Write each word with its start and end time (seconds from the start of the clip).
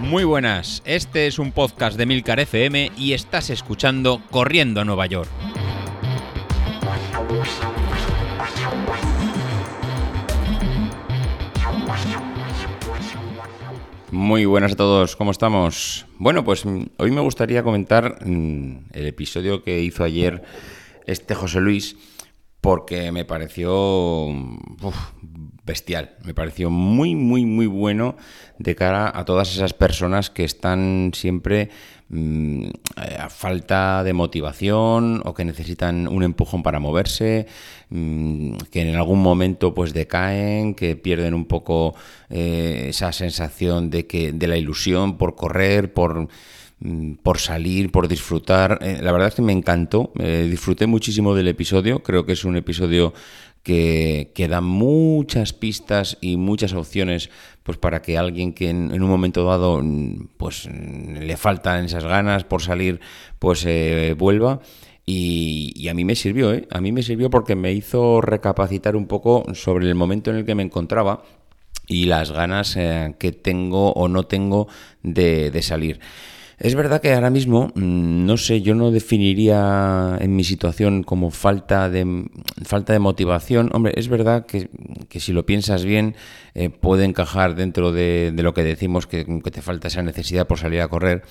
Muy 0.00 0.24
buenas, 0.24 0.82
este 0.86 1.26
es 1.26 1.38
un 1.38 1.52
podcast 1.52 1.98
de 1.98 2.06
Milcar 2.06 2.40
FM 2.40 2.92
y 2.96 3.12
estás 3.12 3.50
escuchando 3.50 4.22
Corriendo 4.30 4.80
a 4.80 4.84
Nueva 4.84 5.06
York. 5.06 5.28
Muy 14.10 14.46
buenas 14.46 14.72
a 14.72 14.76
todos, 14.76 15.14
¿cómo 15.14 15.30
estamos? 15.30 16.06
Bueno, 16.18 16.42
pues 16.42 16.64
mm, 16.64 16.84
hoy 16.96 17.10
me 17.10 17.20
gustaría 17.20 17.62
comentar 17.62 18.24
mm, 18.26 18.86
el 18.92 19.06
episodio 19.06 19.62
que 19.62 19.82
hizo 19.82 20.04
ayer 20.04 20.42
este 21.06 21.34
José 21.34 21.60
Luis 21.60 21.96
porque 22.60 23.12
me 23.12 23.24
pareció 23.24 24.26
bestial, 25.68 26.16
me 26.24 26.34
pareció 26.34 26.70
muy, 26.70 27.14
muy, 27.14 27.44
muy 27.44 27.66
bueno 27.66 28.16
de 28.58 28.74
cara 28.74 29.12
a 29.14 29.24
todas 29.24 29.54
esas 29.54 29.74
personas 29.74 30.30
que 30.30 30.42
están 30.42 31.12
siempre 31.14 31.68
mmm, 32.08 32.66
a 32.96 33.28
falta 33.28 34.02
de 34.02 34.12
motivación 34.12 35.22
o 35.24 35.34
que 35.34 35.44
necesitan 35.44 36.08
un 36.08 36.24
empujón 36.24 36.64
para 36.64 36.80
moverse, 36.80 37.46
mmm, 37.90 38.56
que 38.72 38.80
en 38.80 38.96
algún 38.96 39.22
momento 39.22 39.74
pues 39.74 39.92
decaen, 39.92 40.74
que 40.74 40.96
pierden 40.96 41.34
un 41.34 41.44
poco 41.44 41.94
eh, 42.30 42.86
esa 42.88 43.12
sensación 43.12 43.90
de 43.90 44.06
que 44.08 44.32
de 44.32 44.48
la 44.48 44.56
ilusión 44.56 45.18
por 45.18 45.36
correr, 45.36 45.92
por 45.92 46.28
por 47.22 47.38
salir, 47.38 47.90
por 47.90 48.08
disfrutar. 48.08 48.78
Eh, 48.82 49.00
la 49.02 49.12
verdad 49.12 49.28
es 49.28 49.34
que 49.34 49.42
me 49.42 49.52
encantó, 49.52 50.12
eh, 50.18 50.46
disfruté 50.48 50.86
muchísimo 50.86 51.34
del 51.34 51.48
episodio, 51.48 52.02
creo 52.02 52.24
que 52.24 52.32
es 52.32 52.44
un 52.44 52.56
episodio 52.56 53.12
que, 53.64 54.30
que, 54.34 54.46
da 54.46 54.60
muchas 54.60 55.52
pistas 55.52 56.16
y 56.20 56.36
muchas 56.36 56.72
opciones 56.74 57.30
pues 57.64 57.76
para 57.76 58.00
que 58.00 58.16
alguien 58.16 58.54
que 58.54 58.70
en, 58.70 58.92
un 58.92 59.10
momento 59.10 59.44
dado 59.44 59.82
pues 60.36 60.68
le 60.70 61.36
faltan 61.36 61.84
esas 61.84 62.04
ganas 62.04 62.44
por 62.44 62.62
salir 62.62 63.00
pues 63.38 63.64
eh, 63.66 64.14
vuelva 64.16 64.60
y, 65.04 65.88
a 65.88 65.94
mí 65.94 66.04
me 66.04 66.14
sirvió, 66.14 66.52
¿eh? 66.52 66.68
a 66.70 66.80
mí 66.80 66.92
me 66.92 67.02
sirvió 67.02 67.30
porque 67.30 67.56
me 67.56 67.72
hizo 67.72 68.20
recapacitar 68.20 68.94
un 68.94 69.06
poco 69.06 69.44
sobre 69.54 69.88
el 69.88 69.94
momento 69.94 70.30
en 70.30 70.36
el 70.36 70.44
que 70.44 70.54
me 70.54 70.62
encontraba 70.62 71.24
y 71.88 72.04
las 72.04 72.30
ganas 72.30 72.74
que 72.74 73.32
tengo 73.32 73.92
o 73.92 74.08
no 74.08 74.24
tengo 74.26 74.68
de 75.02 75.62
salir. 75.62 76.00
Es 76.58 76.74
verdad 76.74 77.00
que 77.00 77.12
ahora 77.12 77.30
mismo, 77.30 77.70
mm, 77.74 78.26
no 78.26 78.36
sé, 78.36 78.62
yo 78.62 78.74
no 78.74 78.90
definiría 78.90 80.18
en 80.20 80.34
mi 80.34 80.42
situación 80.42 81.04
como 81.04 81.30
falta 81.30 81.88
de, 81.88 82.28
falta 82.64 82.92
de 82.92 82.98
motivación. 82.98 83.70
Hombre, 83.72 83.92
es 83.96 84.08
verdad 84.08 84.44
que, 84.44 84.68
que 85.08 85.20
si 85.20 85.32
lo 85.32 85.46
piensas 85.46 85.84
bien, 85.84 86.16
eh, 86.54 86.68
puede 86.68 87.04
encajar 87.04 87.54
dentro 87.54 87.92
de, 87.92 88.34
lo 88.36 88.54
que 88.54 88.64
decimos, 88.64 89.06
que, 89.06 89.24
que, 89.24 89.50
te 89.52 89.62
falta 89.62 89.86
esa 89.86 90.02
necesidad 90.02 90.48
por 90.48 90.58
salir 90.58 90.80
a 90.80 90.88
correr. 90.88 91.22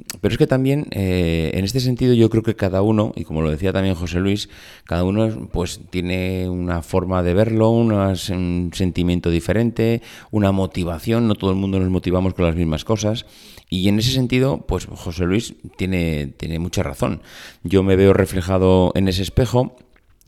Mm, 0.00 0.18
pero 0.20 0.32
es 0.32 0.38
que 0.38 0.46
también, 0.46 0.86
eh, 0.90 1.50
en 1.54 1.64
este 1.64 1.80
sentido, 1.80 2.14
yo 2.14 2.30
creo 2.30 2.42
que 2.42 2.56
cada 2.56 2.82
uno, 2.82 3.12
y 3.16 3.24
como 3.24 3.42
lo 3.42 3.50
decía 3.50 3.72
también 3.72 3.94
José 3.94 4.20
Luis, 4.20 4.48
cada 4.84 5.04
uno 5.04 5.48
pues 5.52 5.80
tiene 5.90 6.48
una 6.48 6.82
forma 6.82 7.22
de 7.22 7.34
verlo, 7.34 7.70
una, 7.70 8.14
un 8.30 8.70
sentimiento 8.74 9.30
diferente, 9.30 10.02
una 10.30 10.52
motivación, 10.52 11.28
no 11.28 11.34
todo 11.34 11.50
el 11.50 11.56
mundo 11.56 11.78
nos 11.78 11.90
motivamos 11.90 12.34
con 12.34 12.46
las 12.46 12.56
mismas 12.56 12.84
cosas. 12.84 13.26
Y 13.68 13.88
en 13.88 13.98
ese 13.98 14.10
sentido, 14.12 14.64
pues 14.66 14.86
José 14.86 15.24
Luis 15.24 15.54
tiene, 15.76 16.34
tiene 16.36 16.58
mucha 16.58 16.82
razón. 16.82 17.22
Yo 17.62 17.82
me 17.82 17.96
veo 17.96 18.12
reflejado 18.12 18.92
en 18.96 19.06
ese 19.08 19.22
espejo 19.22 19.76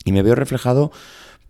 y 0.04 0.12
me 0.12 0.22
veo 0.22 0.34
reflejado 0.34 0.92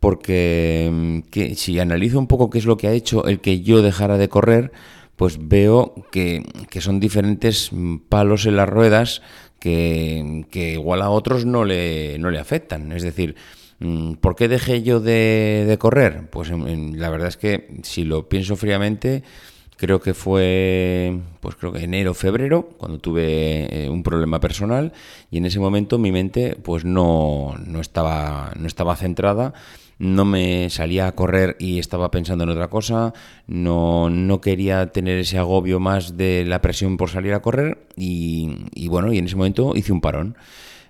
porque 0.01 1.23
que, 1.31 1.55
si 1.55 1.79
analizo 1.79 2.19
un 2.19 2.27
poco 2.27 2.51
qué 2.51 2.59
es 2.59 2.65
lo 2.65 2.77
que 2.77 2.89
ha 2.89 2.93
hecho 2.93 3.27
el 3.27 3.41
que 3.41 3.61
yo 3.61 3.83
dejara 3.83 4.19
de 4.19 4.29
correr, 4.29 4.73
pues 5.17 5.39
veo 5.41 5.95
que, 6.11 6.43
que, 6.71 6.81
son 6.81 7.01
diferentes 7.01 7.71
palos 8.09 8.47
en 8.47 8.57
las 8.57 8.69
ruedas 8.69 9.23
que, 9.59 10.47
que, 10.51 10.73
igual 10.73 11.03
a 11.03 11.11
otros 11.11 11.45
no 11.47 11.65
le, 11.65 12.19
no 12.19 12.31
le 12.31 12.39
afectan. 12.39 12.93
Es 12.93 13.03
decir, 13.03 13.37
¿por 14.21 14.37
qué 14.37 14.49
dejé 14.49 14.83
yo 14.83 15.01
de, 15.01 15.65
de 15.67 15.79
correr? 15.79 16.29
Pues 16.31 16.51
en, 16.51 17.01
la 17.01 17.11
verdad 17.11 17.29
es 17.29 17.37
que 17.37 17.69
si 17.83 18.05
lo 18.05 18.29
pienso 18.29 18.57
fríamente, 18.57 19.23
creo 19.83 20.01
que 20.01 20.15
fue, 20.15 21.19
pues 21.41 21.57
creo 21.57 21.73
que 21.73 21.83
enero, 21.83 22.15
febrero, 22.15 22.71
cuando 22.79 22.99
tuve 22.99 23.85
eh, 23.85 23.91
un 23.91 24.05
problema 24.05 24.39
personal 24.39 24.93
y 25.29 25.39
en 25.39 25.47
ese 25.47 25.59
momento 25.59 25.99
mi 25.99 26.13
mente 26.13 26.57
pues 26.63 26.85
no, 26.85 27.57
no, 27.67 27.81
estaba, 27.81 28.53
no 28.57 28.69
estaba 28.69 28.95
centrada 28.95 29.55
no 30.03 30.25
me 30.25 30.69
salía 30.69 31.07
a 31.07 31.13
correr 31.13 31.55
y 31.61 31.79
estaba 31.79 32.11
pensando 32.11 32.43
en 32.43 32.51
otra 32.51 32.69
cosa, 32.69 33.15
no, 33.47 34.11
no 34.11 34.41
quería 34.41 34.91
tener 34.91 35.17
ese 35.17 35.39
agobio 35.39 35.79
más 35.79 36.17
de 36.17 36.45
la 36.45 36.61
presión 36.61 36.97
por 36.97 37.09
salir 37.09 37.33
a 37.35 37.41
correr 37.41 37.87
y, 37.97 38.89
bueno, 38.89 39.13
y 39.13 39.19
en 39.19 39.27
ese 39.27 39.37
momento 39.37 39.77
hice 39.77 39.93
un 39.93 40.01
parón. 40.01 40.37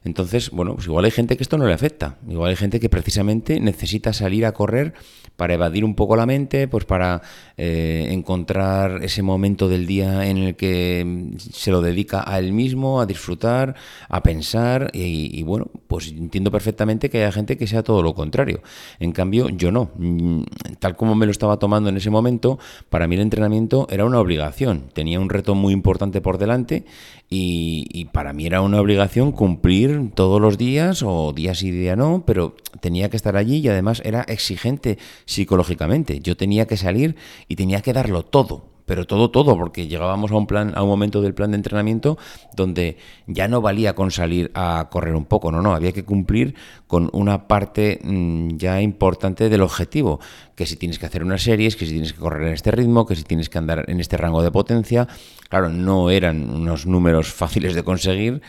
Entonces, 0.05 0.51
bueno, 0.51 0.75
pues 0.75 0.87
igual 0.87 1.05
hay 1.05 1.11
gente 1.11 1.37
que 1.37 1.43
esto 1.43 1.59
no 1.59 1.67
le 1.67 1.75
afecta. 1.75 2.17
Igual 2.29 2.51
hay 2.51 2.57
gente 2.57 2.81
que 2.81 2.89
precisamente 2.89 3.61
necesita 3.61 4.13
salir 4.13 4.45
a 4.47 4.53
correr 4.53 4.95
para 5.37 5.55
evadir 5.55 5.85
un 5.85 5.95
poco 5.95 6.17
la 6.17 6.27
mente, 6.27 6.69
pues 6.69 6.85
para 6.85 7.23
eh, 7.57 8.09
encontrar 8.11 9.03
ese 9.03 9.23
momento 9.23 9.69
del 9.69 9.87
día 9.87 10.27
en 10.27 10.39
el 10.39 10.57
que 10.57 11.33
se 11.39 11.71
lo 11.71 11.81
dedica 11.81 12.25
a 12.27 12.39
él 12.39 12.53
mismo, 12.53 13.01
a 13.01 13.07
disfrutar, 13.07 13.75
a 14.09 14.23
pensar. 14.23 14.91
Y, 14.93 15.31
y 15.39 15.43
bueno, 15.43 15.69
pues 15.87 16.09
entiendo 16.09 16.51
perfectamente 16.51 17.09
que 17.09 17.19
haya 17.19 17.33
gente 17.33 17.57
que 17.57 17.67
sea 17.67 17.83
todo 17.83 18.03
lo 18.03 18.15
contrario. 18.15 18.61
En 18.99 19.13
cambio, 19.13 19.49
yo 19.49 19.71
no. 19.71 19.91
Mm, 19.97 20.43
tal 20.79 20.97
como 20.97 21.15
me 21.15 21.27
lo 21.27 21.33
estaba 21.33 21.59
tomando 21.59 21.89
en 21.89 21.97
ese 21.97 22.11
momento, 22.11 22.59
para 22.91 23.07
mí 23.07 23.15
el 23.15 23.23
entrenamiento 23.23 23.87
era 23.91 24.05
una 24.05 24.21
obligación. 24.21 24.89
Tenía 24.93 25.21
un 25.21 25.31
reto 25.31 25.55
muy 25.55 25.73
importante 25.73 26.21
por 26.21 26.39
delante 26.39 26.85
y, 27.33 27.87
y 27.91 28.05
para 28.05 28.35
mí 28.35 28.45
era 28.45 28.61
una 28.61 28.79
obligación 28.79 29.33
cumplir 29.33 30.11
todos 30.15 30.39
los 30.39 30.59
días 30.59 31.03
o 31.03 31.33
días 31.33 31.63
y 31.63 31.71
día 31.71 31.97
no, 31.97 32.25
pero 32.27 32.55
tenía 32.81 33.09
que 33.09 33.17
estar 33.17 33.39
allí 33.39 33.57
y 33.57 33.69
además 33.69 34.03
era 34.05 34.21
exigente 34.23 34.99
psicológicamente. 35.25 36.21
Yo 36.21 36.37
tenía 36.37 36.67
que 36.67 36.77
salir 36.77 37.17
y 37.49 37.57
tenía 37.57 37.81
que 37.81 37.95
darlo 37.95 38.23
todo, 38.23 38.67
pero 38.87 39.07
todo, 39.07 39.31
todo, 39.31 39.57
porque 39.57 39.87
llegábamos 39.87 40.31
a 40.33 40.37
un 40.37 40.47
plan, 40.47 40.73
a 40.75 40.83
un 40.83 40.89
momento 40.89 41.23
del 41.23 41.35
plan 41.35 41.51
de 41.51 41.57
entrenamiento 41.57 42.19
donde 42.55 42.97
ya 43.27 43.49
no 43.49 43.61
valía 43.61 43.95
con 43.95 44.11
salir 44.11 44.51
a 44.55 44.89
correr 44.91 45.15
un 45.15 45.25
poco, 45.25 45.53
no, 45.53 45.63
no, 45.63 45.75
había 45.75 45.93
que 45.93 46.05
cumplir 46.05 46.55
con 46.87 47.09
una 47.13 47.49
parte 47.49 48.01
mmm, 48.03 48.57
ya 48.57 48.81
importante 48.81 49.49
del 49.49 49.63
objetivo, 49.63 50.21
que 50.55 50.67
si 50.67 50.77
tienes 50.77 50.99
que 50.99 51.07
hacer 51.07 51.23
unas 51.25 51.43
series, 51.43 51.77
que 51.77 51.87
si 51.87 51.93
tienes 51.93 52.13
que 52.13 52.21
correr 52.21 52.49
en 52.49 52.55
este 52.55 52.71
ritmo, 52.71 53.07
que 53.07 53.17
si 53.17 53.25
tienes 53.25 53.49
que 53.49 53.59
andar 53.59 53.85
en 53.89 54.01
este 54.01 54.17
rango 54.17 54.43
de 54.43 54.51
potencia, 54.51 55.09
claro, 55.49 55.69
no 55.69 56.11
eran 56.11 56.51
unos 56.51 56.87
números 56.87 57.33
fáciles 57.33 57.75
de 57.75 57.83
conseguir, 57.83 58.43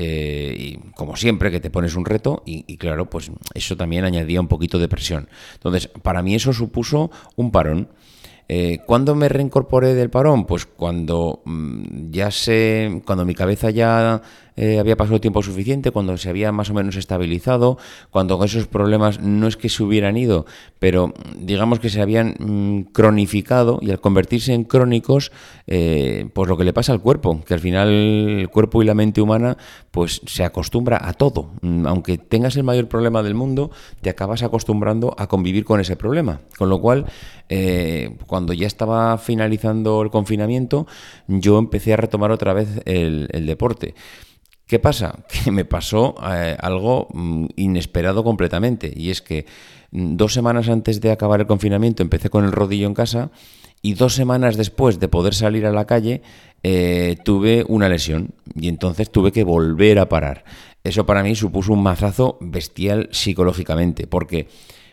eh, 0.00 0.54
y 0.56 0.76
como 0.92 1.16
siempre 1.16 1.50
que 1.50 1.58
te 1.58 1.70
pones 1.70 1.96
un 1.96 2.04
reto 2.04 2.44
y, 2.46 2.64
y, 2.68 2.76
claro, 2.76 3.10
pues 3.10 3.32
eso 3.54 3.76
también 3.76 4.04
añadía 4.04 4.40
un 4.40 4.46
poquito 4.46 4.78
de 4.78 4.86
presión. 4.86 5.28
Entonces, 5.54 5.88
para 5.88 6.22
mí 6.22 6.36
eso 6.36 6.52
supuso 6.52 7.10
un 7.34 7.50
parón. 7.50 7.88
Eh, 8.48 8.78
¿Cuándo 8.86 9.14
me 9.14 9.28
reincorporé 9.28 9.94
del 9.94 10.08
parón? 10.08 10.46
Pues 10.46 10.64
cuando 10.64 11.42
mmm, 11.44 12.10
ya 12.10 12.30
sé, 12.30 13.02
cuando 13.04 13.26
mi 13.26 13.34
cabeza 13.34 13.68
ya 13.68 14.22
eh, 14.56 14.78
había 14.80 14.96
pasado 14.96 15.20
tiempo 15.20 15.42
suficiente, 15.42 15.90
cuando 15.90 16.16
se 16.16 16.30
había 16.30 16.50
más 16.50 16.70
o 16.70 16.74
menos 16.74 16.96
estabilizado, 16.96 17.78
cuando 18.10 18.42
esos 18.42 18.66
problemas 18.66 19.20
no 19.20 19.46
es 19.46 19.56
que 19.56 19.68
se 19.68 19.84
hubieran 19.84 20.16
ido, 20.16 20.46
pero 20.78 21.12
digamos 21.38 21.78
que 21.78 21.90
se 21.90 22.00
habían 22.00 22.34
mmm, 22.38 22.80
cronificado 22.92 23.78
y 23.82 23.90
al 23.90 24.00
convertirse 24.00 24.54
en 24.54 24.64
crónicos, 24.64 25.30
eh, 25.66 26.28
pues 26.32 26.48
lo 26.48 26.56
que 26.56 26.64
le 26.64 26.72
pasa 26.72 26.92
al 26.92 27.00
cuerpo, 27.00 27.42
que 27.44 27.54
al 27.54 27.60
final 27.60 27.88
el 27.88 28.48
cuerpo 28.48 28.82
y 28.82 28.86
la 28.86 28.94
mente 28.94 29.20
humana 29.20 29.56
pues 29.92 30.22
se 30.26 30.42
acostumbra 30.42 30.98
a 31.02 31.12
todo. 31.12 31.50
Mm, 31.60 31.86
aunque 31.86 32.18
tengas 32.18 32.56
el 32.56 32.64
mayor 32.64 32.88
problema 32.88 33.22
del 33.22 33.34
mundo, 33.34 33.70
te 34.00 34.10
acabas 34.10 34.42
acostumbrando 34.42 35.14
a 35.18 35.28
convivir 35.28 35.64
con 35.64 35.80
ese 35.80 35.96
problema. 35.96 36.40
Con 36.56 36.68
lo 36.68 36.80
cual, 36.80 37.06
eh, 37.48 38.16
cuando 38.26 38.52
ya 38.52 38.66
estaba 38.66 39.16
finalizando 39.18 40.02
el 40.02 40.10
confinamiento, 40.10 40.86
yo 41.26 41.58
empecé 41.58 41.92
a 41.92 41.96
retomar 41.96 42.30
otra 42.30 42.52
vez 42.52 42.68
el, 42.84 43.28
deporte. 43.46 43.94
¿Qué 44.66 44.78
pasa? 44.78 45.24
Que 45.44 45.50
me 45.50 45.64
pasó 45.64 46.14
eh, 46.30 46.56
algo 46.60 47.08
mm, 47.12 47.46
inesperado 47.56 48.22
completamente 48.24 48.92
y 48.94 49.10
es 49.10 49.22
que 49.22 49.46
mm, 49.92 50.16
dos 50.16 50.32
semanas 50.34 50.68
antes 50.68 51.00
de 51.00 51.10
acabar 51.10 51.40
el 51.40 51.46
confinamiento 51.46 52.02
empecé 52.02 52.30
con 52.30 52.44
el 52.44 52.52
rodillo 52.52 52.86
en 52.86 52.94
casa 52.94 53.30
y 53.80 53.94
dos 53.94 54.14
semanas 54.14 54.56
después 54.56 54.98
de 54.98 55.08
poder 55.08 55.34
salir 55.34 55.64
a 55.64 55.72
la 55.72 55.86
calle 55.86 56.22
eh, 56.62 57.16
tuve 57.24 57.64
una 57.68 57.88
lesión 57.88 58.34
y 58.54 58.68
entonces 58.68 59.10
tuve 59.10 59.32
que 59.32 59.44
volver 59.44 59.98
a 59.98 60.08
parar. 60.08 60.44
Eso 60.84 61.06
para 61.06 61.22
mí 61.22 61.34
supuso 61.34 61.72
un 61.72 61.82
mazazo 61.82 62.38
bestial 62.40 63.08
psicológicamente 63.12 64.06
porque 64.06 64.48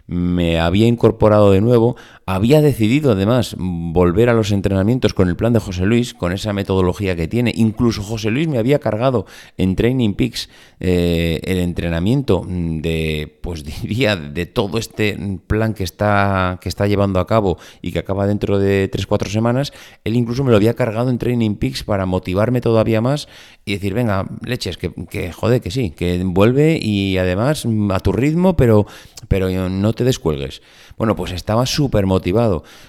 me 0.08 0.60
había 0.60 0.88
incorporado 0.88 1.52
de 1.52 1.62
nuevo, 1.62 1.96
había 2.28 2.62
decidido 2.62 3.12
además 3.12 3.56
volver 3.60 4.30
a 4.30 4.34
los 4.34 4.52
entrenamientos 4.52 5.14
con 5.14 5.30
el 5.30 5.36
plan 5.36 5.54
de 5.54 5.60
José 5.60 5.86
Luis, 5.86 6.16
con 6.16 6.32
esa 6.32 6.54
metodología 6.54 7.16
que 7.16 7.28
tiene. 7.28 7.52
Incluso 7.56 8.02
José 8.02 8.32
Luis 8.32 8.48
me 8.48 8.58
había 8.58 8.80
cargado 8.80 9.28
en 9.58 9.76
Training 9.76 10.16
Peaks 10.16 10.50
eh, 10.80 11.40
el 11.44 11.60
entrenamiento 11.60 12.44
de, 12.48 13.38
pues 13.42 13.64
diría, 13.82 14.16
de 14.16 14.48
todo 14.48 14.80
este 14.80 15.40
plan 15.46 15.76
que 15.76 15.84
está, 15.84 16.58
que 16.62 16.70
está 16.70 16.88
llevando 16.88 17.20
a 17.20 17.28
cabo 17.28 17.60
y 17.84 17.92
que 17.92 18.00
acaba 18.00 18.26
dentro 18.26 18.58
de 18.58 18.90
3-4 18.90 19.28
semanas. 19.28 19.72
Él 20.04 20.16
incluso 20.16 20.44
me 20.44 20.50
lo 20.50 20.58
había 20.58 20.74
cargado 20.74 21.12
en 21.12 21.20
Training 21.20 21.56
Peaks 21.56 21.84
para 21.84 22.08
motivarme 22.08 22.60
todavía 22.60 23.02
más 23.02 23.28
y 23.66 23.74
decir, 23.74 23.94
venga, 23.94 24.26
leches, 24.44 24.78
que, 24.78 24.92
que 25.10 25.32
joder, 25.32 25.62
que 25.62 25.70
sí, 25.70 25.92
que 25.92 26.24
vuelve 26.24 26.80
y 26.82 27.20
además 27.20 27.68
a 27.92 28.00
tu 28.00 28.14
ritmo, 28.14 28.56
pero, 28.56 28.88
pero 29.28 29.70
no 29.70 29.94
te 29.94 30.04
descuelgues. 30.04 30.64
Bueno, 30.98 31.16
pues 31.16 31.32
estaba 31.32 31.68
súper 31.68 32.06
motivado. 32.06 32.15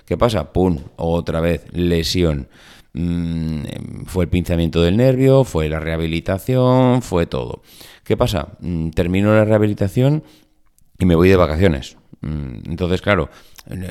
¿Qué 0.05 0.17
pasa? 0.17 0.53
¡Pum! 0.53 0.79
Otra 0.97 1.41
vez, 1.41 1.67
lesión. 1.73 2.49
Mm, 2.93 4.05
fue 4.07 4.25
el 4.25 4.31
pinzamiento 4.31 4.83
del 4.83 4.97
nervio, 4.97 5.45
fue 5.45 5.69
la 5.69 5.81
rehabilitación, 5.81 7.03
fue 7.03 7.27
todo. 7.27 7.63
¿Qué 8.05 8.17
pasa? 8.17 8.49
Mm, 8.61 8.91
termino 8.91 9.35
la 9.35 9.45
rehabilitación 9.45 10.25
y 10.99 11.05
me 11.05 11.15
voy 11.15 11.29
de 11.29 11.37
vacaciones. 11.37 11.97
Mm, 12.23 12.71
entonces, 12.71 13.03
claro, 13.03 13.29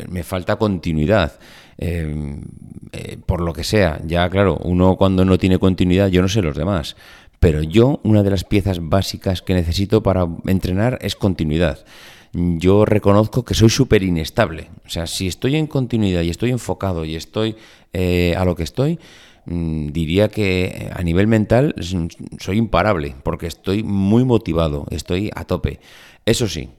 me 0.09 0.23
falta 0.23 0.55
continuidad. 0.55 1.37
Em, 1.77 2.41
eh, 2.93 3.17
por 3.25 3.41
lo 3.41 3.53
que 3.53 3.63
sea, 3.63 3.99
ya 4.05 4.29
claro, 4.29 4.57
uno 4.63 4.95
cuando 4.95 5.25
no 5.25 5.37
tiene 5.37 5.59
continuidad, 5.59 6.07
yo 6.07 6.21
no 6.21 6.29
sé 6.29 6.41
los 6.41 6.55
demás, 6.55 6.95
pero 7.39 7.61
yo 7.61 7.99
una 8.03 8.23
de 8.23 8.29
las 8.29 8.45
piezas 8.45 8.79
básicas 8.81 9.41
que 9.41 9.53
necesito 9.53 10.01
para 10.01 10.25
entrenar 10.47 10.97
es 11.01 11.15
continuidad 11.15 11.85
yo 12.35 12.85
reconozco 12.85 13.45
que 13.45 13.53
soy 13.53 13.69
súper 13.69 14.03
inestable. 14.03 14.69
O 14.85 14.89
sea, 14.89 15.07
si 15.07 15.27
estoy 15.27 15.55
en 15.55 15.67
continuidad 15.67 16.21
y 16.21 16.29
estoy 16.29 16.51
enfocado 16.51 17.05
y 17.05 17.15
estoy 17.15 17.55
eh, 17.93 18.35
a 18.37 18.43
lo 18.43 18.55
que 18.55 18.63
estoy, 18.63 18.99
mm, 19.45 19.87
diría 19.87 20.27
que 20.27 20.91
a 20.93 21.01
nivel 21.01 21.27
mental 21.27 21.75
soy 22.39 22.57
imparable, 22.57 23.15
porque 23.23 23.47
estoy 23.47 23.83
muy 23.83 24.25
motivado, 24.25 24.85
estoy 24.91 25.31
a 25.33 25.45
tope. 25.45 25.79
Eso 26.25 26.47
sí, 26.49 26.69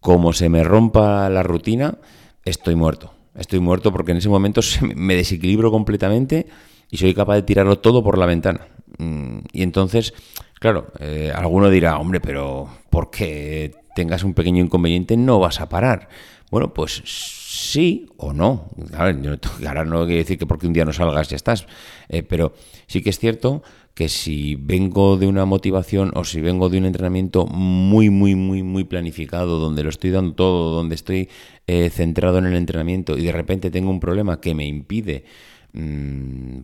como 0.00 0.32
se 0.32 0.48
me 0.50 0.62
rompa 0.62 1.28
la 1.30 1.42
rutina, 1.42 1.98
estoy 2.44 2.74
muerto. 2.74 3.14
Estoy 3.34 3.60
muerto 3.60 3.92
porque 3.92 4.12
en 4.12 4.18
ese 4.18 4.28
momento 4.28 4.60
me 4.94 5.16
desequilibro 5.16 5.70
completamente 5.70 6.46
y 6.90 6.98
soy 6.98 7.14
capaz 7.14 7.36
de 7.36 7.42
tirarlo 7.42 7.78
todo 7.78 8.02
por 8.04 8.18
la 8.18 8.26
ventana. 8.26 8.66
Mm, 8.98 9.38
y 9.52 9.62
entonces, 9.62 10.12
claro, 10.60 10.92
eh, 10.98 11.32
alguno 11.34 11.70
dirá, 11.70 11.98
hombre, 11.98 12.20
pero 12.20 12.68
¿por 12.90 13.10
qué 13.10 13.81
tengas 13.94 14.24
un 14.24 14.34
pequeño 14.34 14.64
inconveniente 14.64 15.16
no 15.16 15.38
vas 15.38 15.60
a 15.60 15.68
parar. 15.68 16.08
Bueno, 16.50 16.74
pues 16.74 17.02
sí 17.04 18.06
o 18.16 18.32
no. 18.32 18.70
Ahora 18.94 19.84
no 19.84 20.04
quiere 20.04 20.18
decir 20.18 20.38
que 20.38 20.46
porque 20.46 20.66
un 20.66 20.72
día 20.72 20.84
no 20.84 20.92
salgas 20.92 21.28
ya 21.28 21.36
estás, 21.36 21.66
eh, 22.08 22.22
pero 22.22 22.54
sí 22.86 23.02
que 23.02 23.10
es 23.10 23.18
cierto 23.18 23.62
que 23.94 24.08
si 24.08 24.54
vengo 24.54 25.18
de 25.18 25.26
una 25.26 25.44
motivación 25.44 26.12
o 26.14 26.24
si 26.24 26.40
vengo 26.40 26.70
de 26.70 26.78
un 26.78 26.86
entrenamiento 26.86 27.46
muy, 27.46 28.08
muy, 28.08 28.34
muy, 28.34 28.62
muy 28.62 28.84
planificado, 28.84 29.58
donde 29.58 29.82
lo 29.82 29.90
estoy 29.90 30.10
dando 30.10 30.34
todo, 30.34 30.74
donde 30.74 30.94
estoy 30.94 31.28
eh, 31.66 31.90
centrado 31.90 32.38
en 32.38 32.46
el 32.46 32.56
entrenamiento 32.56 33.18
y 33.18 33.22
de 33.22 33.32
repente 33.32 33.70
tengo 33.70 33.90
un 33.90 34.00
problema 34.00 34.40
que 34.40 34.54
me 34.54 34.66
impide 34.66 35.24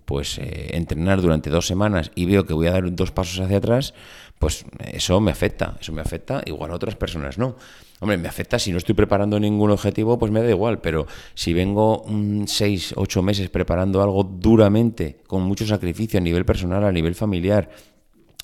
pues 0.04 0.38
eh, 0.38 0.76
entrenar 0.76 1.22
durante 1.22 1.48
dos 1.48 1.66
semanas 1.66 2.10
y 2.14 2.26
veo 2.26 2.44
que 2.44 2.52
voy 2.52 2.66
a 2.66 2.72
dar 2.72 2.94
dos 2.94 3.10
pasos 3.10 3.40
hacia 3.40 3.56
atrás, 3.56 3.94
pues 4.38 4.66
eso 4.92 5.20
me 5.20 5.30
afecta, 5.30 5.76
eso 5.80 5.92
me 5.92 6.02
afecta, 6.02 6.42
igual 6.44 6.70
a 6.70 6.74
otras 6.74 6.94
personas 6.94 7.38
no. 7.38 7.56
Hombre, 8.00 8.16
me 8.16 8.28
afecta 8.28 8.58
si 8.58 8.70
no 8.70 8.78
estoy 8.78 8.94
preparando 8.94 9.40
ningún 9.40 9.70
objetivo, 9.70 10.18
pues 10.18 10.30
me 10.30 10.42
da 10.42 10.50
igual, 10.50 10.80
pero 10.80 11.06
si 11.34 11.52
vengo 11.52 12.04
seis, 12.46 12.92
ocho 12.96 13.22
meses 13.22 13.50
preparando 13.50 14.02
algo 14.02 14.22
duramente, 14.22 15.18
con 15.26 15.42
mucho 15.42 15.66
sacrificio 15.66 16.18
a 16.18 16.22
nivel 16.22 16.44
personal, 16.44 16.84
a 16.84 16.92
nivel 16.92 17.16
familiar, 17.16 17.70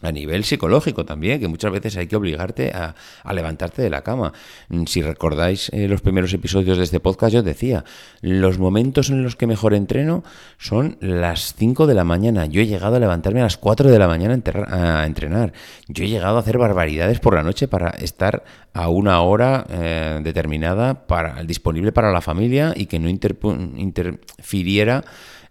a 0.05 0.13
nivel 0.13 0.45
psicológico 0.45 1.05
también, 1.05 1.41
que 1.41 1.49
muchas 1.49 1.73
veces 1.73 1.97
hay 1.97 2.07
que 2.07 2.17
obligarte 2.17 2.73
a, 2.73 2.95
levantarte 3.33 3.83
de 3.83 3.91
la 3.91 4.03
cama. 4.03 4.33
Mm, 4.69 4.85
si 4.85 5.03
recordáis 5.03 5.71
eh, 5.71 5.89
los 5.89 6.01
primeros 6.03 6.33
episodios 6.33 6.79
de 6.79 6.85
este 6.85 7.01
podcast, 7.01 7.35
yo 7.35 7.43
decía, 7.43 7.85
los 8.21 8.59
momentos 8.59 9.11
en 9.11 9.23
los 9.23 9.35
que 9.37 9.47
mejor 9.47 9.75
entreno 9.75 10.23
son 10.59 10.97
las 11.01 11.55
5 11.55 11.87
de 11.87 11.95
la 11.95 12.05
mañana. 12.05 12.47
Yo 12.47 12.61
he 12.61 12.67
llegado 12.67 12.97
a 12.97 13.01
levantarme 13.01 13.41
a 13.41 13.45
las 13.45 13.57
4 13.57 13.91
de 13.91 13.99
la 13.99 14.07
mañana 14.07 14.39
a 14.69 15.07
entrenar. 15.07 15.53
Yo 15.89 16.05
he 16.05 16.09
llegado 16.09 16.37
a 16.37 16.41
hacer 16.41 16.59
barbaridades 16.59 17.19
por 17.21 17.35
la 17.35 17.43
noche 17.43 17.67
para 17.67 17.91
estar 17.91 18.45
a 18.73 18.89
una 18.89 19.21
hora 19.23 19.65
eh, 19.71 20.21
determinada 20.23 21.07
para, 21.07 21.43
disponible 21.45 21.93
para 21.93 22.13
la 22.13 22.21
familia 22.21 22.75
y 22.77 22.87
que 22.87 22.99
no 22.99 23.09
interfiriera 23.09 25.05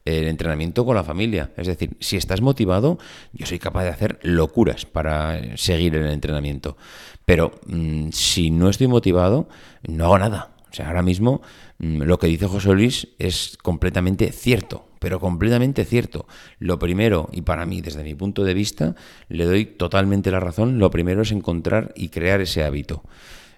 el 0.05 0.27
entrenamiento 0.27 0.85
con 0.85 0.95
la 0.95 1.03
familia. 1.03 1.51
Es 1.57 1.67
decir, 1.67 1.95
si 1.99 2.17
estás 2.17 2.41
motivado, 2.41 2.97
yo 3.31 3.45
soy 3.45 3.59
capaz 3.59 3.83
de 3.83 3.89
hacer 3.89 4.19
locuras 4.23 4.85
para 4.85 5.57
seguir 5.57 5.95
el 5.95 6.07
entrenamiento. 6.07 6.77
Pero 7.25 7.51
mm, 7.67 8.09
si 8.11 8.51
no 8.51 8.69
estoy 8.69 8.87
motivado, 8.87 9.47
no 9.87 10.05
hago 10.05 10.19
nada. 10.19 10.49
O 10.71 10.75
sea, 10.75 10.87
ahora 10.87 11.03
mismo 11.03 11.41
mm, 11.77 12.01
lo 12.01 12.17
que 12.17 12.27
dice 12.27 12.47
José 12.47 12.73
Luis 12.73 13.07
es 13.19 13.57
completamente 13.61 14.31
cierto, 14.31 14.87
pero 14.99 15.19
completamente 15.19 15.85
cierto. 15.85 16.25
Lo 16.59 16.79
primero, 16.79 17.29
y 17.31 17.43
para 17.43 17.65
mí, 17.65 17.81
desde 17.81 18.03
mi 18.03 18.15
punto 18.15 18.43
de 18.43 18.53
vista, 18.53 18.95
le 19.29 19.45
doy 19.45 19.65
totalmente 19.65 20.31
la 20.31 20.39
razón, 20.39 20.79
lo 20.79 20.89
primero 20.89 21.21
es 21.21 21.31
encontrar 21.31 21.93
y 21.95 22.09
crear 22.09 22.41
ese 22.41 22.63
hábito. 22.63 23.03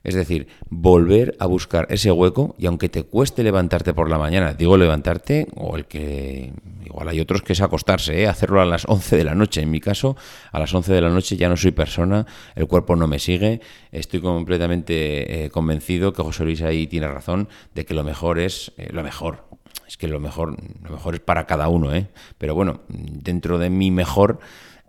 Es 0.05 0.15
decir, 0.15 0.47
volver 0.69 1.35
a 1.39 1.47
buscar 1.47 1.87
ese 1.89 2.11
hueco 2.11 2.55
y 2.57 2.67
aunque 2.67 2.89
te 2.89 3.03
cueste 3.03 3.43
levantarte 3.43 3.93
por 3.93 4.09
la 4.09 4.17
mañana, 4.17 4.53
digo 4.53 4.77
levantarte 4.77 5.47
o 5.55 5.75
el 5.75 5.85
que 5.85 6.53
igual 6.85 7.09
hay 7.09 7.19
otros 7.19 7.41
que 7.41 7.53
es 7.53 7.61
acostarse, 7.61 8.21
¿eh? 8.21 8.27
hacerlo 8.27 8.61
a 8.61 8.65
las 8.65 8.85
11 8.87 9.17
de 9.17 9.23
la 9.23 9.35
noche. 9.35 9.61
En 9.61 9.71
mi 9.71 9.79
caso, 9.79 10.15
a 10.51 10.59
las 10.59 10.73
11 10.73 10.93
de 10.93 11.01
la 11.01 11.09
noche 11.09 11.37
ya 11.37 11.49
no 11.49 11.57
soy 11.57 11.71
persona, 11.71 12.25
el 12.55 12.67
cuerpo 12.67 12.95
no 12.95 13.07
me 13.07 13.17
sigue, 13.17 13.61
estoy 13.91 14.21
completamente 14.21 15.45
eh, 15.45 15.49
convencido 15.49 16.13
que 16.13 16.21
José 16.21 16.43
Luis 16.43 16.61
ahí 16.61 16.87
tiene 16.87 17.07
razón 17.07 17.49
de 17.73 17.85
que 17.85 17.95
lo 17.95 18.03
mejor 18.03 18.39
es 18.39 18.73
eh, 18.77 18.89
lo 18.91 19.03
mejor. 19.03 19.45
Es 19.87 19.97
que 19.97 20.07
lo 20.07 20.19
mejor, 20.19 20.57
lo 20.83 20.89
mejor 20.89 21.15
es 21.15 21.21
para 21.21 21.45
cada 21.45 21.69
uno, 21.69 21.93
¿eh? 21.93 22.07
Pero 22.37 22.55
bueno, 22.55 22.81
dentro 22.87 23.57
de 23.57 23.69
mi 23.69 23.91
mejor 23.91 24.39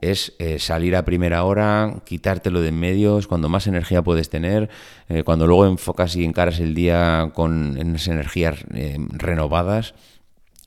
es 0.00 0.34
eh, 0.38 0.58
salir 0.58 0.94
a 0.94 1.04
primera 1.04 1.44
hora, 1.44 2.02
quitártelo 2.04 2.60
de 2.60 2.68
en 2.68 2.78
medio, 2.78 3.18
cuando 3.28 3.48
más 3.48 3.66
energía 3.66 4.02
puedes 4.02 4.28
tener, 4.28 4.68
eh, 5.08 5.22
cuando 5.22 5.46
luego 5.46 5.66
enfocas 5.66 6.16
y 6.16 6.24
encaras 6.24 6.60
el 6.60 6.74
día 6.74 7.30
con 7.34 7.76
esas 7.78 8.08
energías 8.08 8.64
eh, 8.74 8.98
renovadas. 9.12 9.94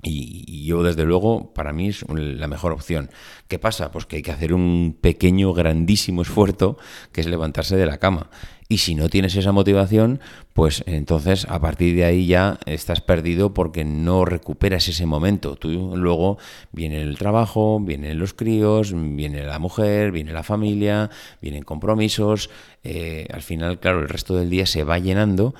Y, 0.02 0.66
yo, 0.66 0.84
desde 0.84 1.04
luego, 1.04 1.54
para 1.54 1.74
mí 1.74 1.90
es 1.90 2.06
la 2.10 2.48
mejor 2.48 2.72
opción. 2.72 3.10
¿Qué 3.48 3.60
pasa? 3.60 3.92
Pues 3.92 4.06
que 4.06 4.18
hay 4.18 4.22
que 4.22 4.32
hacer 4.32 4.54
un 4.54 4.98
pequeño, 5.00 5.54
grandísimo 5.54 6.22
esfuerzo, 6.22 6.78
que 7.12 7.22
es 7.22 7.28
levantarse 7.28 7.76
de 7.76 7.86
la 7.86 7.98
cama. 7.98 8.30
Y 8.72 8.78
si 8.78 8.94
no 8.94 9.10
tienes 9.10 9.36
esa 9.36 9.52
motivación, 9.52 10.20
pues 10.54 10.84
entonces 10.86 11.48
a 11.50 11.60
partir 11.60 11.96
de 11.96 12.06
ahí 12.06 12.28
ya 12.28 12.60
estás 12.68 13.02
perdido 13.02 13.52
porque 13.52 13.84
no 13.84 14.26
recuperas 14.26 14.88
ese 14.88 15.08
momento. 15.08 15.56
Tú 15.56 15.70
luego 15.96 16.38
viene 16.72 17.02
el 17.02 17.18
trabajo, 17.18 17.80
vienen 17.80 18.20
los 18.20 18.36
críos, 18.36 18.94
viene 18.96 19.44
la 19.44 19.58
mujer, 19.58 20.12
viene 20.12 20.34
la 20.34 20.44
familia, 20.44 21.10
vienen 21.42 21.64
compromisos. 21.64 22.52
Eh, 22.84 23.26
al 23.34 23.42
final, 23.42 23.80
claro, 23.80 24.02
el 24.02 24.10
resto 24.10 24.36
del 24.36 24.52
día 24.52 24.68
se 24.68 24.84
va 24.84 25.00
llenando 25.00 25.56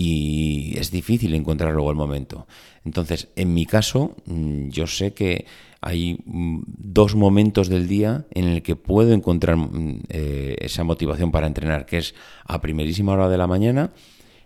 y 0.00 0.78
es 0.78 0.92
difícil 0.92 1.34
encontrar 1.34 1.74
luego 1.74 1.90
el 1.90 1.96
momento. 1.96 2.46
Entonces, 2.84 3.30
en 3.34 3.52
mi 3.52 3.66
caso, 3.66 4.14
mm, 4.26 4.68
yo 4.68 4.86
sé 4.86 5.12
que 5.12 5.44
hay 5.80 6.20
mm, 6.24 6.60
dos 6.66 7.16
momentos 7.16 7.68
del 7.68 7.88
día 7.88 8.24
en 8.30 8.44
el 8.44 8.62
que 8.62 8.76
puedo 8.76 9.12
encontrar 9.12 9.56
mm, 9.56 10.02
eh, 10.08 10.56
esa 10.60 10.84
motivación 10.84 11.32
para 11.32 11.48
entrenar, 11.48 11.84
que 11.84 11.98
es 11.98 12.14
a 12.44 12.60
primerísima 12.60 13.14
hora 13.14 13.28
de 13.28 13.38
la 13.38 13.48
mañana, 13.48 13.90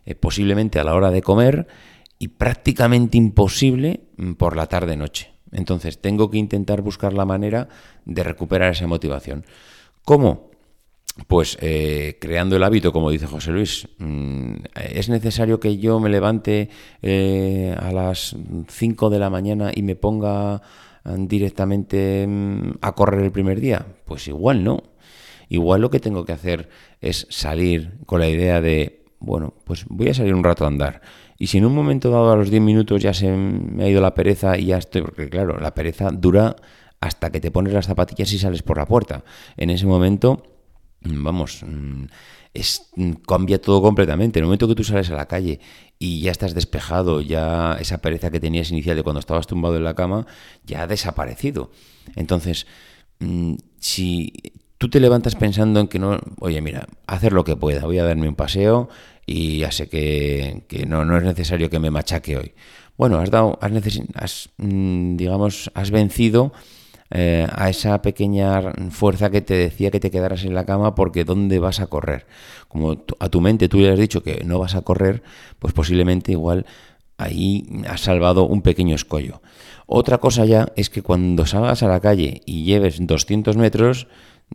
eh, 0.07 0.15
posiblemente 0.15 0.81
a 0.81 0.85
la 0.85 0.95
hora 0.95 1.11
de 1.11 1.21
comer 1.21 1.67
y 2.19 2.29
prácticamente 2.29 3.19
imposible 3.19 4.05
por 4.39 4.57
la 4.57 4.69
tarde-noche. 4.69 5.33
Entonces 5.51 6.01
tengo 6.01 6.31
que 6.31 6.39
intentar 6.39 6.81
buscar 6.81 7.13
la 7.13 7.27
manera 7.27 7.69
de 8.07 8.23
recuperar 8.23 8.73
esa 8.73 8.87
motivación. 8.87 9.45
¿Cómo? 10.07 10.52
Pues 11.27 11.59
eh, 11.61 12.17
creando 12.21 12.57
el 12.57 12.63
hábito, 12.63 12.93
como 12.93 13.11
dice 13.11 13.27
José 13.27 13.51
Luis, 13.53 13.87
es 14.75 15.09
necesario 15.11 15.61
que 15.61 15.77
yo 15.77 16.01
me 16.01 16.09
levante 16.09 16.71
a 17.03 17.93
las 17.93 18.35
5 18.69 19.11
de 19.11 19.19
la 19.19 19.29
mañana 19.29 19.73
y 19.75 19.83
me 19.83 19.95
ponga 19.95 20.63
directamente 21.05 22.27
mm, 22.27 22.79
a 22.81 22.93
correr 22.93 23.23
el 23.23 23.33
primer 23.33 23.61
día? 23.61 23.87
Pues 24.05 24.29
igual 24.29 24.65
no. 24.65 24.83
Igual 25.49 25.83
lo 25.83 25.91
que 25.91 26.01
tengo 26.01 26.25
que 26.25 26.33
hacer 26.33 26.69
es 27.01 27.27
salir 27.29 27.99
con 28.07 28.21
la 28.21 28.29
idea 28.29 28.61
de, 28.61 29.05
bueno, 29.19 29.53
pues 29.65 29.85
voy 29.89 30.09
a 30.09 30.15
salir 30.15 30.35
un 30.35 30.45
rato 30.45 30.65
a 30.65 30.69
andar. 30.69 31.03
Y 31.39 31.49
si 31.49 31.59
en 31.59 31.67
un 31.67 31.75
momento 31.75 32.11
dado 32.11 32.33
a 32.33 32.37
los 32.37 32.51
10 32.51 32.63
minutos 32.63 33.03
ya 33.03 33.13
se 33.13 33.31
me 33.31 33.85
ha 33.85 33.89
ido 33.89 34.01
la 34.01 34.15
pereza 34.15 34.57
y 34.57 34.67
ya 34.67 34.79
estoy, 34.79 35.03
porque 35.03 35.29
claro, 35.29 35.59
la 35.61 35.75
pereza 35.75 36.11
dura 36.11 36.57
hasta 37.01 37.31
que 37.31 37.41
te 37.41 37.51
pones 37.51 37.73
las 37.73 37.87
zapatillas 37.87 38.33
y 38.33 38.39
sales 38.39 38.63
por 38.63 38.79
la 38.79 38.87
puerta. 38.87 39.25
En 39.57 39.71
ese 39.71 39.87
momento, 39.87 40.43
mm, 40.43 40.52
vamos, 41.05 41.63
mm, 41.63 42.05
mm, 42.97 43.13
cambia 43.27 43.61
todo 43.61 43.83
completamente. 43.83 44.39
En 44.39 44.45
el 44.45 44.47
momento 44.47 44.69
que 44.69 44.75
tú 44.75 44.85
sales 44.85 45.11
a 45.11 45.15
la 45.15 45.27
calle 45.27 45.61
y 45.99 46.21
ya 46.21 46.31
estás 46.31 46.55
despejado, 46.55 47.21
ya 47.21 47.77
esa 47.81 47.99
pereza 47.99 48.31
que 48.31 48.41
tenías 48.41 48.71
inicial 48.71 48.97
de 48.97 49.03
cuando 49.03 49.21
estabas 49.21 49.47
tumbado 49.47 49.77
en 49.77 49.85
la 49.85 49.95
cama, 49.95 50.27
ya 50.65 50.83
ha 50.83 50.87
desaparecido. 50.87 51.71
Entonces, 52.17 52.67
mm, 53.21 53.55
si 53.79 54.33
tú 54.79 54.89
te 54.89 55.01
levantas 55.01 55.37
pensando 55.37 55.81
en 55.81 55.89
que 55.89 55.99
no, 55.99 56.19
oye, 56.41 56.61
mira, 56.61 56.89
hacer 57.07 57.33
lo 57.33 57.45
que 57.45 57.57
pueda, 57.57 57.83
voy 57.83 57.99
a 57.99 58.05
darme 58.05 58.29
un 58.29 58.35
paseo 58.35 58.89
y 59.27 59.59
ya 59.59 59.71
sé 59.71 59.89
que, 59.89 60.65
no, 60.89 61.05
no, 61.05 61.17
es 61.17 61.23
necesario 61.23 61.71
que 61.71 61.79
me 61.79 61.91
machaque 61.91 62.37
hoy. 62.37 62.53
Bueno, 62.97 63.19
has 63.19 63.31
dado, 63.31 63.59
has, 63.63 63.73
has 64.15 64.51
digamos, 64.59 65.71
has 65.75 65.91
vencido 65.91 66.53
eh, 67.15 67.47
a 67.53 67.69
esa 67.69 68.01
pequeña 68.01 68.73
fuerza 68.91 69.31
que 69.31 69.43
te 69.43 69.55
decía 69.55 69.91
que 69.91 70.01
te 70.01 70.11
quedaras 70.11 70.45
en 70.45 70.55
la 70.55 70.65
cama 70.65 70.95
porque 70.95 71.25
¿dónde 71.25 71.59
vas 71.59 71.81
a 71.81 71.87
correr? 71.87 72.27
Como 72.69 73.05
a 73.19 73.29
tu 73.29 73.43
mente 73.43 73.69
tú 73.69 73.79
le 73.79 73.91
has 73.91 73.99
dicho 73.99 74.23
que 74.23 74.43
no 74.45 74.59
vas 74.59 74.75
a 74.75 74.81
correr, 74.81 75.23
pues 75.59 75.75
posiblemente 75.75 76.33
igual 76.33 76.65
ahí 77.19 77.67
has 77.87 78.01
salvado 78.01 78.47
un 78.47 78.63
pequeño 78.63 78.95
escollo. 78.95 79.43
Otra 79.87 80.19
cosa 80.19 80.47
ya 80.47 80.73
es 80.75 80.89
que 80.89 81.03
cuando 81.03 81.45
salgas 81.45 81.83
a 81.83 81.89
la 81.89 82.01
calle 82.01 82.41
y 82.47 82.65
lleves 82.65 82.97
200 82.99 83.59
metros, 83.59 84.07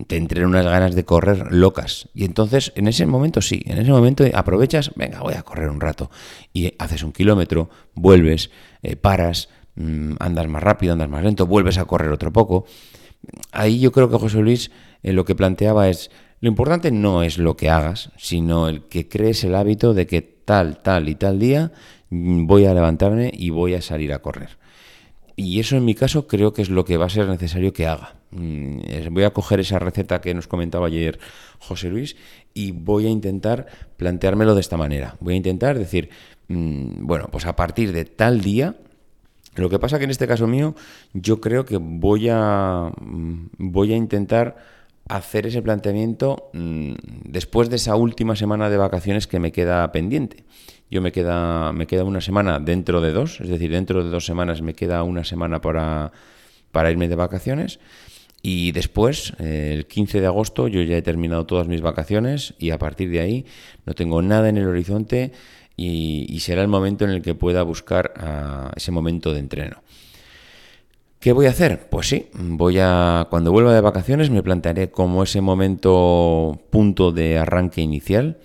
te 0.07 0.17
entren 0.17 0.45
unas 0.45 0.65
ganas 0.65 0.95
de 0.95 1.05
correr 1.05 1.51
locas. 1.51 2.09
Y 2.13 2.25
entonces, 2.25 2.71
en 2.75 2.87
ese 2.87 3.05
momento 3.05 3.41
sí, 3.41 3.61
en 3.65 3.77
ese 3.77 3.91
momento 3.91 4.23
aprovechas, 4.33 4.91
venga, 4.95 5.21
voy 5.21 5.35
a 5.35 5.43
correr 5.43 5.69
un 5.69 5.81
rato. 5.81 6.09
Y 6.53 6.73
haces 6.79 7.03
un 7.03 7.11
kilómetro, 7.11 7.69
vuelves, 7.93 8.51
eh, 8.83 8.95
paras, 8.95 9.49
andas 10.19 10.47
más 10.47 10.63
rápido, 10.63 10.93
andas 10.93 11.09
más 11.09 11.23
lento, 11.23 11.45
vuelves 11.47 11.77
a 11.77 11.85
correr 11.85 12.11
otro 12.11 12.31
poco. 12.31 12.65
Ahí 13.51 13.79
yo 13.79 13.91
creo 13.91 14.09
que 14.09 14.17
José 14.17 14.39
Luis 14.39 14.71
eh, 15.03 15.13
lo 15.13 15.25
que 15.25 15.35
planteaba 15.35 15.89
es, 15.89 16.11
lo 16.41 16.49
importante 16.49 16.91
no 16.91 17.23
es 17.23 17.37
lo 17.37 17.57
que 17.57 17.69
hagas, 17.69 18.11
sino 18.17 18.67
el 18.67 18.83
que 18.83 19.07
crees 19.07 19.43
el 19.43 19.55
hábito 19.55 19.93
de 19.93 20.07
que 20.07 20.21
tal, 20.21 20.81
tal 20.81 21.09
y 21.09 21.15
tal 21.15 21.39
día 21.39 21.71
mm, 22.09 22.45
voy 22.45 22.65
a 22.65 22.73
levantarme 22.73 23.31
y 23.33 23.49
voy 23.49 23.73
a 23.73 23.81
salir 23.81 24.13
a 24.13 24.19
correr. 24.19 24.57
Y 25.35 25.59
eso 25.59 25.77
en 25.77 25.85
mi 25.85 25.93
caso 25.93 26.27
creo 26.27 26.51
que 26.51 26.63
es 26.63 26.69
lo 26.69 26.83
que 26.83 26.97
va 26.97 27.05
a 27.05 27.09
ser 27.09 27.27
necesario 27.27 27.73
que 27.73 27.85
haga. 27.85 28.15
Mm, 28.31 28.79
voy 29.11 29.23
a 29.23 29.31
coger 29.31 29.59
esa 29.59 29.79
receta 29.79 30.19
que 30.19 30.33
nos 30.33 30.47
comentaba 30.47 30.87
ayer 30.87 31.19
José 31.59 31.89
Luis 31.89 32.15
y 32.53 32.71
voy 32.71 33.05
a 33.05 33.09
intentar 33.09 33.67
planteármelo 33.97 34.55
de 34.55 34.61
esta 34.61 34.77
manera. 34.77 35.15
Voy 35.19 35.35
a 35.35 35.37
intentar 35.37 35.77
decir, 35.77 36.09
bueno, 36.49 37.27
pues 37.31 37.45
a 37.45 37.55
partir 37.55 37.91
de 37.91 38.05
tal 38.05 38.41
día 38.41 38.75
lo 39.61 39.69
que 39.69 39.79
pasa 39.79 39.97
que 39.97 40.05
en 40.05 40.11
este 40.11 40.27
caso 40.27 40.47
mío, 40.47 40.75
yo 41.13 41.41
creo 41.41 41.65
que 41.65 41.77
voy 41.77 42.29
a, 42.29 42.91
mm, 42.99 43.49
voy 43.57 43.93
a 43.93 43.95
intentar 43.95 44.57
hacer 45.09 45.47
ese 45.47 45.61
planteamiento 45.61 46.49
mm, 46.53 46.93
después 47.23 47.69
de 47.69 47.77
esa 47.77 47.95
última 47.95 48.35
semana 48.35 48.69
de 48.69 48.77
vacaciones 48.77 49.27
que 49.27 49.39
me 49.39 49.51
queda 49.51 49.91
pendiente. 49.91 50.45
Yo 50.89 51.01
me 51.01 51.11
queda, 51.11 51.73
me 51.73 51.87
queda 51.87 52.03
una 52.03 52.21
semana 52.21 52.59
dentro 52.59 53.01
de 53.01 53.11
dos, 53.11 53.41
es 53.41 53.49
decir, 53.49 53.71
dentro 53.71 54.03
de 54.03 54.09
dos 54.09 54.25
semanas 54.25 54.61
me 54.61 54.73
queda 54.73 55.03
una 55.03 55.23
semana 55.23 55.59
para, 55.59 56.11
para 56.71 56.91
irme 56.91 57.07
de 57.07 57.15
vacaciones. 57.15 57.79
Y 58.41 58.71
después, 58.71 59.33
eh, 59.39 59.73
el 59.73 59.87
15 59.87 60.21
de 60.21 60.27
agosto, 60.27 60.67
yo 60.67 60.81
ya 60.83 60.95
he 60.97 61.01
terminado 61.01 61.45
todas 61.45 61.67
mis 61.67 61.81
vacaciones 61.81 62.53
y 62.59 62.69
a 62.69 62.77
partir 62.77 63.09
de 63.09 63.19
ahí 63.19 63.45
no 63.85 63.93
tengo 63.93 64.21
nada 64.21 64.47
en 64.47 64.57
el 64.57 64.67
horizonte 64.67 65.33
y, 65.77 66.39
será 66.39 66.63
el 66.63 66.67
momento 66.67 67.05
en 67.05 67.11
el 67.11 67.21
que 67.21 67.35
pueda 67.35 67.61
buscar 67.61 68.13
ah, 68.17 68.71
ese 68.75 68.91
momento 68.91 69.33
de 69.33 69.39
entreno. 69.39 69.77
¿Qué 71.19 71.31
voy 71.31 71.45
a 71.45 71.49
hacer? 71.49 71.87
Pues 71.89 72.07
sí, 72.07 72.27
voy 72.33 72.77
a 72.79 73.27
cuando 73.29 73.51
vuelva 73.51 73.73
de 73.73 73.81
vacaciones 73.81 74.29
me 74.29 74.43
plantearé 74.43 74.91
como 74.91 75.23
ese 75.23 75.41
momento 75.41 76.59
punto 76.69 77.11
de 77.11 77.37
arranque 77.37 77.81
inicial. 77.81 78.37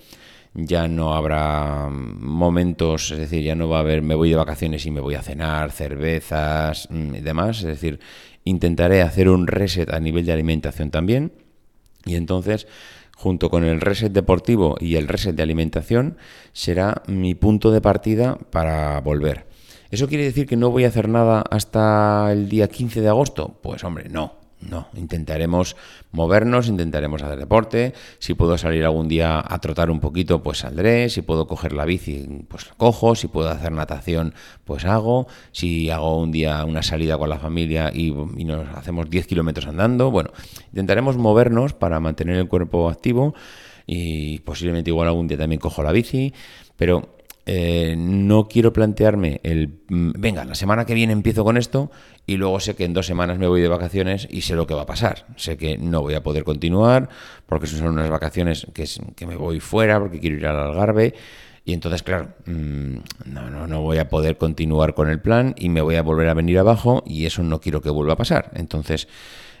Ya 0.55 0.87
no 0.87 1.15
habrá 1.15 1.89
momentos, 1.89 3.11
es 3.11 3.17
decir, 3.17 3.43
ya 3.43 3.55
no 3.55 3.69
va 3.69 3.77
a 3.77 3.81
haber 3.81 4.03
me 4.03 4.13
voy 4.15 4.29
de 4.29 4.35
vacaciones 4.35 4.85
y 4.85 4.91
me 4.91 5.01
voy 5.01 5.15
a 5.15 5.23
cenar, 5.23 5.71
cervezas 5.71 6.87
mm, 6.91 7.15
y 7.15 7.21
demás, 7.21 7.59
es 7.59 7.65
decir, 7.65 7.99
intentaré 8.43 9.01
hacer 9.01 9.29
un 9.29 9.47
reset 9.47 9.91
a 9.91 9.99
nivel 9.99 10.25
de 10.25 10.33
alimentación 10.33 10.91
también 10.91 11.31
y 12.05 12.15
entonces 12.15 12.67
junto 13.15 13.49
con 13.49 13.63
el 13.63 13.81
reset 13.81 14.11
deportivo 14.11 14.75
y 14.79 14.95
el 14.95 15.07
reset 15.07 15.35
de 15.35 15.43
alimentación, 15.43 16.17
será 16.51 17.03
mi 17.07 17.35
punto 17.35 17.71
de 17.71 17.81
partida 17.81 18.37
para 18.51 18.99
volver. 19.01 19.45
¿Eso 19.91 20.07
quiere 20.07 20.23
decir 20.23 20.47
que 20.47 20.57
no 20.57 20.71
voy 20.71 20.85
a 20.85 20.87
hacer 20.87 21.07
nada 21.07 21.43
hasta 21.49 22.31
el 22.31 22.49
día 22.49 22.67
15 22.67 23.01
de 23.01 23.09
agosto? 23.09 23.59
Pues 23.61 23.83
hombre, 23.83 24.09
no. 24.09 24.42
No, 24.69 24.87
intentaremos 24.95 25.75
movernos, 26.11 26.67
intentaremos 26.67 27.21
hacer 27.21 27.39
deporte. 27.39 27.93
Si 28.19 28.33
puedo 28.33 28.57
salir 28.57 28.83
algún 28.85 29.07
día 29.07 29.43
a 29.45 29.59
trotar 29.59 29.89
un 29.89 29.99
poquito, 29.99 30.41
pues 30.41 30.59
saldré. 30.59 31.09
Si 31.09 31.21
puedo 31.21 31.47
coger 31.47 31.73
la 31.73 31.85
bici, 31.85 32.45
pues 32.47 32.67
la 32.67 32.73
cojo. 32.75 33.15
Si 33.15 33.27
puedo 33.27 33.49
hacer 33.49 33.71
natación, 33.71 34.33
pues 34.63 34.85
hago. 34.85 35.27
Si 35.51 35.89
hago 35.89 36.19
un 36.19 36.31
día 36.31 36.63
una 36.65 36.83
salida 36.83 37.17
con 37.17 37.29
la 37.29 37.39
familia 37.39 37.91
y, 37.93 38.11
nos 38.11 38.67
hacemos 38.75 39.09
10 39.09 39.27
kilómetros 39.27 39.67
andando, 39.67 40.11
bueno, 40.11 40.31
intentaremos 40.67 41.17
movernos 41.17 41.73
para 41.73 41.99
mantener 41.99 42.37
el 42.37 42.47
cuerpo 42.47 42.89
activo 42.89 43.33
y 43.85 44.39
posiblemente 44.39 44.89
igual 44.89 45.07
algún 45.07 45.27
día 45.27 45.37
también 45.37 45.59
cojo 45.59 45.83
la 45.83 45.91
bici. 45.91 46.33
Pero 46.75 47.15
eh, 47.45 47.95
no 47.97 48.47
quiero 48.47 48.71
plantearme 48.71 49.41
el, 49.43 49.79
mm, 49.89 50.11
venga, 50.17 50.45
la 50.45 50.55
semana 50.55 50.85
que 50.85 50.93
viene 50.93 51.11
empiezo 51.11 51.43
con 51.43 51.57
esto 51.57 51.91
y 52.25 52.37
luego 52.37 52.59
sé 52.59 52.75
que 52.75 52.85
en 52.85 52.93
dos 52.93 53.05
semanas 53.05 53.37
me 53.37 53.47
voy 53.47 53.61
de 53.61 53.67
vacaciones 53.67 54.27
y 54.31 54.41
sé 54.41 54.55
lo 54.55 54.65
que 54.65 54.73
va 54.73 54.83
a 54.83 54.85
pasar. 54.85 55.25
Sé 55.35 55.57
que 55.57 55.77
no 55.77 56.01
voy 56.01 56.13
a 56.13 56.23
poder 56.23 56.43
continuar 56.43 57.09
porque 57.45 57.67
son 57.67 57.87
unas 57.87 58.09
vacaciones 58.09 58.67
que, 58.73 58.87
que 59.15 59.27
me 59.27 59.35
voy 59.35 59.59
fuera 59.59 59.99
porque 59.99 60.19
quiero 60.19 60.37
ir 60.37 60.47
al 60.47 60.57
Algarve. 60.57 61.13
Y 61.65 61.73
entonces, 61.73 62.03
claro, 62.03 62.29
mm, 62.45 62.95
no, 63.25 63.49
no, 63.49 63.67
no 63.67 63.81
voy 63.81 63.97
a 63.97 64.09
poder 64.09 64.37
continuar 64.37 64.93
con 64.93 65.09
el 65.09 65.21
plan 65.21 65.53
y 65.57 65.69
me 65.69 65.81
voy 65.81 65.95
a 65.95 66.01
volver 66.01 66.27
a 66.29 66.33
venir 66.33 66.59
abajo 66.59 67.03
y 67.05 67.25
eso 67.25 67.43
no 67.43 67.59
quiero 67.59 67.81
que 67.81 67.89
vuelva 67.89 68.13
a 68.13 68.17
pasar. 68.17 68.51
Entonces, 68.55 69.07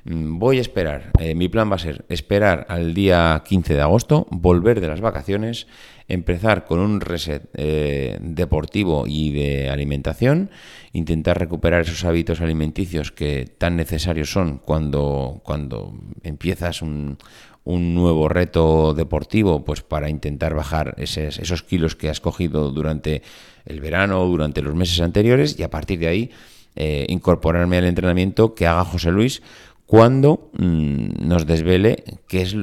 voy 0.05 0.57
a 0.57 0.61
esperar. 0.61 1.11
Eh, 1.19 1.35
mi 1.35 1.49
plan 1.49 1.71
va 1.71 1.75
a 1.75 1.79
ser 1.79 2.05
esperar 2.09 2.65
al 2.69 2.93
día 2.93 3.41
15 3.45 3.73
de 3.73 3.81
agosto, 3.81 4.27
volver 4.29 4.81
de 4.81 4.87
las 4.87 5.01
vacaciones, 5.01 5.67
empezar 6.07 6.65
con 6.65 6.79
un 6.79 6.99
reset 7.01 7.49
eh, 7.53 8.17
deportivo 8.21 9.05
y 9.07 9.31
de 9.31 9.69
alimentación, 9.69 10.49
intentar 10.91 11.39
recuperar 11.39 11.81
esos 11.81 12.03
hábitos 12.03 12.41
alimenticios 12.41 13.11
que 13.11 13.45
tan 13.57 13.77
necesarios 13.77 14.31
son 14.31 14.57
cuando, 14.57 15.41
cuando 15.43 15.93
empiezas 16.23 16.81
un, 16.81 17.17
un 17.63 17.95
nuevo 17.95 18.27
reto 18.27 18.93
deportivo, 18.93 19.63
pues 19.63 19.81
para 19.81 20.09
intentar 20.09 20.53
bajar 20.53 20.95
esos, 20.97 21.39
esos 21.39 21.63
kilos 21.63 21.95
que 21.95 22.09
has 22.09 22.19
cogido 22.19 22.71
durante 22.71 23.21
el 23.65 23.79
verano 23.79 24.25
durante 24.25 24.61
los 24.61 24.75
meses 24.75 24.99
anteriores 24.99 25.57
y 25.57 25.63
a 25.63 25.69
partir 25.69 25.99
de 25.99 26.07
ahí 26.07 26.31
eh, 26.75 27.05
incorporarme 27.09 27.77
al 27.77 27.85
entrenamiento 27.85 28.55
que 28.55 28.67
haga 28.67 28.83
José 28.83 29.11
Luis 29.11 29.41
cuando 29.85 30.49
mm, 30.53 31.27
nos 31.27 31.45
desvele 31.45 32.03
qué 32.27 32.41
es, 32.41 32.55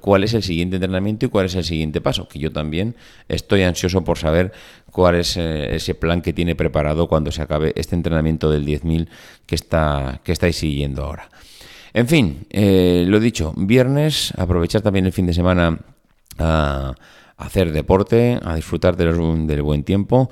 cuál 0.00 0.24
es 0.24 0.34
el 0.34 0.42
siguiente 0.42 0.76
entrenamiento 0.76 1.26
y 1.26 1.28
cuál 1.28 1.46
es 1.46 1.54
el 1.54 1.64
siguiente 1.64 2.00
paso, 2.00 2.28
que 2.28 2.38
yo 2.38 2.52
también 2.52 2.94
estoy 3.28 3.62
ansioso 3.62 4.04
por 4.04 4.18
saber 4.18 4.52
cuál 4.90 5.16
es 5.16 5.36
eh, 5.36 5.74
ese 5.74 5.94
plan 5.94 6.22
que 6.22 6.32
tiene 6.32 6.54
preparado 6.54 7.08
cuando 7.08 7.30
se 7.32 7.42
acabe 7.42 7.72
este 7.76 7.94
entrenamiento 7.94 8.50
del 8.50 8.64
10.000 8.64 9.08
que, 9.46 9.54
está, 9.54 10.20
que 10.24 10.32
estáis 10.32 10.56
siguiendo 10.56 11.04
ahora. 11.04 11.28
En 11.94 12.06
fin, 12.06 12.46
eh, 12.50 13.04
lo 13.08 13.18
dicho, 13.18 13.52
viernes, 13.56 14.32
aprovechar 14.36 14.82
también 14.82 15.06
el 15.06 15.12
fin 15.12 15.26
de 15.26 15.34
semana 15.34 15.80
a 16.38 16.94
hacer 17.36 17.72
deporte, 17.72 18.38
a 18.42 18.54
disfrutar 18.54 18.96
del 18.96 19.62
buen 19.62 19.84
tiempo 19.84 20.30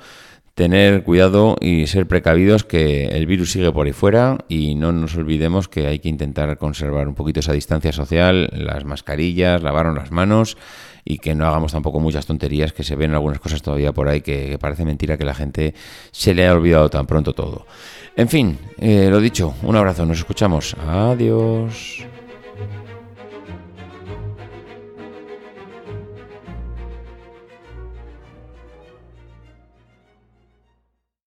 tener 0.57 1.03
cuidado 1.03 1.55
y 1.61 1.85
ser 1.85 2.07
precavidos 2.07 2.63
que 2.63 3.05
el 3.09 3.27
virus 3.27 3.51
sigue 3.51 3.71
por 3.71 3.85
ahí 3.85 3.93
fuera 3.93 4.39
y 4.49 4.73
no 4.73 4.91
nos 4.91 5.15
olvidemos 5.15 5.67
que 5.67 5.85
hay 5.85 5.99
que 5.99 6.09
intentar 6.09 6.57
conservar 6.57 7.07
un 7.07 7.13
poquito 7.13 7.41
esa 7.41 7.53
distancia 7.53 7.91
social, 7.91 8.49
las 8.53 8.83
mascarillas, 8.83 9.61
lavarnos 9.61 9.93
las 9.93 10.09
manos 10.09 10.57
y 11.05 11.19
que 11.19 11.35
no 11.35 11.45
hagamos 11.45 11.73
tampoco 11.73 11.99
muchas 11.99 12.25
tonterías 12.25 12.73
que 12.73 12.83
se 12.83 12.95
ven 12.95 13.13
algunas 13.13 13.39
cosas 13.39 13.61
todavía 13.61 13.93
por 13.93 14.07
ahí 14.07 14.21
que, 14.21 14.57
parece 14.59 14.83
mentira 14.83 15.15
que 15.15 15.25
la 15.25 15.35
gente 15.35 15.75
se 16.09 16.33
le 16.33 16.47
ha 16.47 16.53
olvidado 16.53 16.89
tan 16.89 17.05
pronto 17.05 17.33
todo. 17.33 17.67
En 18.15 18.27
fin, 18.27 18.57
eh, 18.79 19.09
lo 19.11 19.19
dicho, 19.19 19.53
un 19.61 19.75
abrazo, 19.75 20.07
nos 20.07 20.17
escuchamos. 20.17 20.75
Adiós. 20.87 22.03